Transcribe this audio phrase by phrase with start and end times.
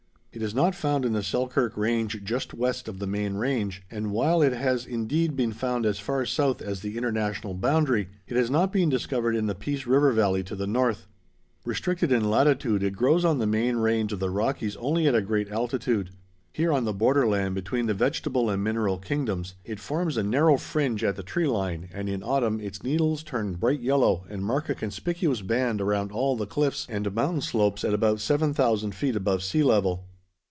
[0.33, 4.11] It is not found in the Selkirk Range just west of the main range, and
[4.11, 8.49] while it has indeed been found as far south as the International boundary, it has
[8.49, 11.05] not been discovered in the Peace River valley to the north.
[11.65, 15.21] Restricted in latitude, it grows on the main range of the Rockies only at a
[15.21, 16.11] great altitude.
[16.53, 21.03] Here on the borderland between the vegetable and mineral kingdoms it forms a narrow fringe
[21.03, 24.75] at the tree line and in autumn its needles turn bright yellow and mark a
[24.75, 29.61] conspicuous band around all the cliffs and mountain slopes at about 7000 feet above sea
[29.63, 30.05] level.